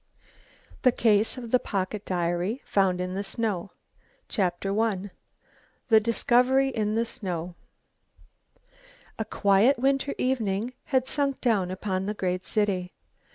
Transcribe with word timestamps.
THE 0.81 0.91
CASE 0.91 1.37
OF 1.37 1.51
THE 1.51 1.59
POCKET 1.59 2.05
DIARY 2.05 2.63
FOUND 2.65 2.99
IN 2.99 3.13
THE 3.13 3.23
SNOW 3.23 3.69
CHAPTER 4.29 4.73
ONE. 4.73 5.11
THE 5.89 5.99
DISCOVERY 5.99 6.69
IN 6.69 6.95
THE 6.95 7.05
SNOW 7.05 7.53
A 9.19 9.25
quiet 9.25 9.77
winter 9.77 10.15
evening 10.17 10.73
had 10.85 11.07
sunk 11.07 11.39
down 11.39 11.69
upon 11.69 12.07
the 12.07 12.15
great 12.15 12.45
city. 12.45 12.95